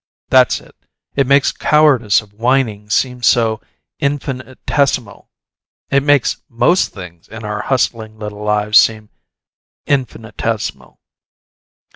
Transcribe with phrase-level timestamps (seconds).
[0.29, 0.75] That's it.
[1.13, 3.61] It makes cowardice of whining seem so
[3.99, 5.29] infinitesimal
[5.91, 9.09] it makes MOST things in our hustling little lives seem
[9.85, 10.99] infinitesimal."